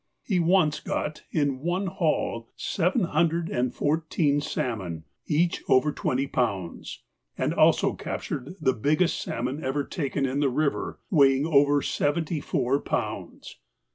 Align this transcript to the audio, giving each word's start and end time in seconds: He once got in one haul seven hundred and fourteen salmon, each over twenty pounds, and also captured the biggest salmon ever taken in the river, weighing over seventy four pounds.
He 0.23 0.39
once 0.39 0.79
got 0.79 1.21
in 1.31 1.59
one 1.59 1.85
haul 1.85 2.49
seven 2.55 3.03
hundred 3.03 3.49
and 3.51 3.71
fourteen 3.71 4.41
salmon, 4.41 5.03
each 5.27 5.61
over 5.69 5.91
twenty 5.91 6.25
pounds, 6.25 7.03
and 7.37 7.53
also 7.53 7.93
captured 7.93 8.55
the 8.59 8.73
biggest 8.73 9.21
salmon 9.21 9.63
ever 9.63 9.83
taken 9.83 10.25
in 10.25 10.39
the 10.39 10.49
river, 10.49 10.97
weighing 11.11 11.45
over 11.45 11.83
seventy 11.83 12.39
four 12.39 12.81
pounds. 12.81 13.57